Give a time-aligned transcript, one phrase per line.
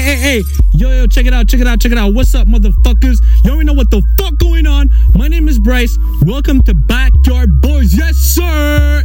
[0.00, 0.42] hey, hey, hey.
[0.72, 2.14] Yo, yo, check it out, check it out, check it out.
[2.14, 3.18] What's up, motherfuckers?
[3.44, 4.88] You already know what the fuck going on.
[5.14, 5.98] My name is Bryce.
[6.22, 7.92] Welcome to Backyard Boys.
[7.96, 9.04] Yes, sir.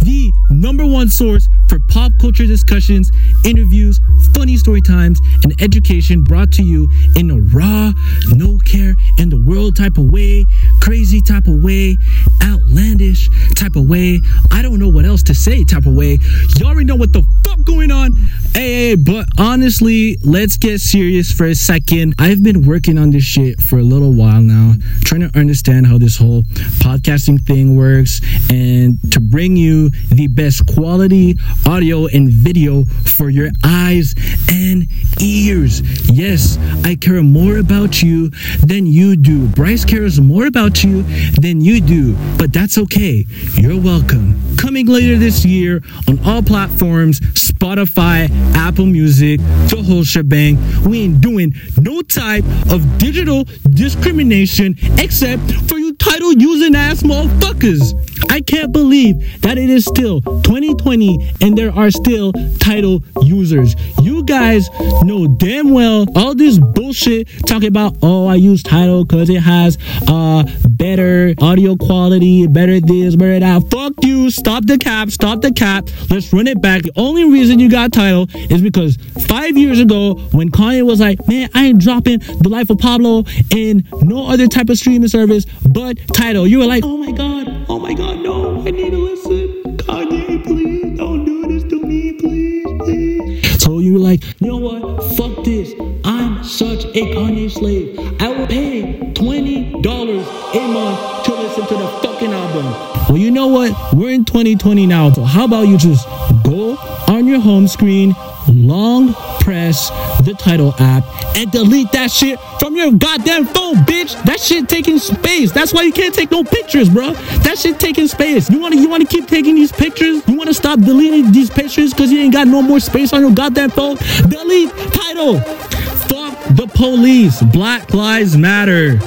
[0.00, 3.10] The number one source for pop culture discussions,
[3.44, 4.00] interviews,
[4.34, 7.92] funny story times, and education brought to you in a raw,
[8.28, 10.46] no care in the world type of way,
[10.90, 11.96] crazy type of way,
[12.42, 14.20] outlandish type of way.
[14.50, 16.18] I don't know what else to say type of way.
[16.58, 18.12] You already know what the fuck going on.
[18.54, 22.16] Hey, but honestly, let's get serious for a second.
[22.18, 25.96] I've been working on this shit for a little while now, trying to understand how
[25.96, 26.42] this whole
[26.82, 28.20] podcasting thing works
[28.50, 34.16] and to bring you the best quality audio and video for your eyes
[34.50, 34.88] and
[35.20, 35.82] ears.
[36.10, 38.30] Yes, I care more about you
[38.66, 39.46] than you do.
[39.46, 41.02] Bryce cares more about you
[41.40, 43.26] than you do, but that's okay.
[43.54, 44.56] You're welcome.
[44.56, 50.58] Coming later this year on all platforms Spotify, Apple Music, the whole shebang.
[50.84, 58.09] We ain't doing no type of digital discrimination except for you Tidal using ass motherfuckers.
[58.30, 63.74] I can't believe that it is still 2020 and there are still Tidal users.
[64.00, 64.70] You guys
[65.02, 69.78] know damn well all this bullshit talking about, oh, I use Tidal because it has
[70.06, 73.70] uh better audio quality, better this, better that.
[73.70, 74.30] Fuck you.
[74.30, 75.10] Stop the cap.
[75.10, 75.88] Stop the cap.
[76.08, 76.82] Let's run it back.
[76.82, 81.26] The only reason you got Tidal is because five years ago when Kanye was like,
[81.26, 85.46] man, I ain't dropping the life of Pablo in no other type of streaming service
[85.68, 86.46] but Tidal.
[86.46, 89.76] You were like, oh my god, oh my god, no, I need to listen.
[89.76, 93.62] Kanye, please don't do this to me, please, please.
[93.62, 95.02] So you like, you know what?
[95.16, 95.72] Fuck this.
[96.04, 97.96] I'm such a Kanye slave.
[98.20, 102.64] I will pay twenty dollars a month to listen to the fucking album.
[103.08, 103.72] Well, you know what?
[103.94, 105.12] We're in 2020 now.
[105.12, 106.06] So how about you just
[106.44, 106.76] go
[107.08, 108.14] on your home screen,
[108.52, 109.90] long press
[110.22, 111.04] the Tidal app,
[111.36, 114.20] and delete that shit from your goddamn phone, bitch.
[114.24, 115.52] That shit taking space.
[115.52, 117.12] That's why you can't take no pictures, bro.
[117.44, 118.50] That shit taking space.
[118.50, 120.22] You wanna you wanna keep taking these pictures?
[120.26, 123.32] You wanna stop deleting these pictures because you ain't got no more space on your
[123.32, 123.96] goddamn phone?
[124.28, 125.40] Delete Tidal.
[125.40, 127.42] Fuck the police.
[127.42, 128.98] Black lives matter.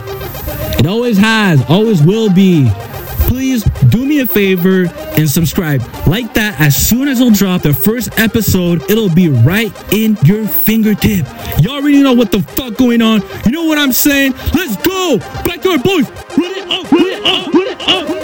[0.80, 2.70] It always has, always will be.
[3.28, 4.88] Please do me a favor
[5.18, 5.82] and subscribe.
[6.08, 10.48] Like that, as soon as it'll drop the first episode, it'll be right in your
[10.48, 11.26] fingertip.
[11.62, 13.22] Y'all already know what the fuck going on.
[13.46, 14.34] You know what I'm saying?
[14.54, 15.18] Let's go!
[15.44, 18.23] Backyard boys, run it up, run it up, run it up.